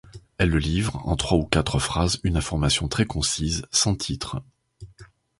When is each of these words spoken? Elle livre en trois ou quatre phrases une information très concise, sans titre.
Elle 0.39 0.55
livre 0.57 0.99
en 1.07 1.15
trois 1.15 1.37
ou 1.37 1.45
quatre 1.45 1.77
phrases 1.77 2.19
une 2.23 2.35
information 2.35 2.87
très 2.87 3.05
concise, 3.05 3.67
sans 3.69 3.93
titre. 3.95 4.41